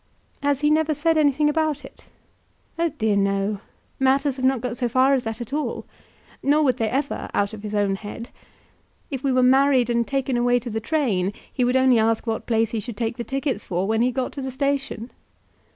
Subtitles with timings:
[0.41, 2.07] "Has he never said anything about it?"
[2.79, 3.59] "Oh dear no.
[3.99, 5.85] Matters have not got so far as that at all;
[6.41, 8.29] nor would they ever, out of his own head.
[9.11, 12.47] If we were married and taken away to the train he would only ask what
[12.47, 15.11] place he should take the tickets for when he got to the station."